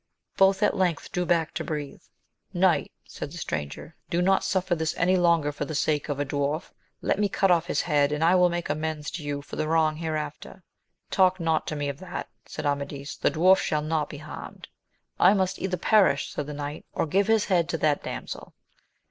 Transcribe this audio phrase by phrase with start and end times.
[0.35, 2.01] Both at length drew back to breathe.
[2.55, 6.25] Knight, said the stranger, do not suffer this any longer for the sake of a
[6.25, 6.71] dwarf:
[7.03, 9.67] let me cut off his head, and I will make amends to you for the
[9.67, 10.63] wrong hereafter.
[11.11, 14.69] Talk not to me of that, said Amadis: the dwarf shall not be harmed.
[15.19, 18.55] I must either perish, said the knight, or give his head to that damsel.